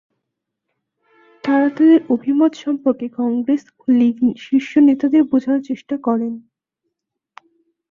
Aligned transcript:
তাঁরা 1.43 1.69
তাঁদের 1.69 1.99
অভিমত 2.09 2.53
সম্পর্কে 2.55 3.07
কংগ্রেস 3.19 3.63
ও 3.79 3.85
লীগ 3.99 4.15
শীর্ষ 4.37 4.71
নেতাদের 4.87 5.21
বোঝানোর 5.23 5.61
চেষ্টা 5.63 5.95
করেন। 5.97 6.33